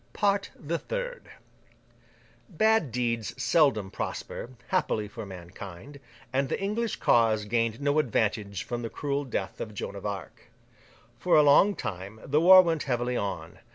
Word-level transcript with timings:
PART 0.13 0.49
THE 0.55 0.79
THIRD 0.79 1.29
Bad 2.49 2.91
deeds 2.91 3.39
seldom 3.39 3.91
prosper, 3.91 4.49
happily 4.69 5.07
for 5.07 5.27
mankind; 5.27 5.99
and 6.33 6.49
the 6.49 6.59
English 6.59 6.95
cause 6.95 7.45
gained 7.45 7.79
no 7.79 7.99
advantage 7.99 8.63
from 8.63 8.81
the 8.81 8.89
cruel 8.89 9.23
death 9.25 9.61
of 9.61 9.75
Joan 9.75 9.95
of 9.95 10.07
Arc. 10.07 10.49
For 11.19 11.35
a 11.35 11.43
long 11.43 11.75
time, 11.75 12.19
the 12.25 12.41
war 12.41 12.63
went 12.63 12.81
heavily 12.89 13.15
on. 13.15 13.59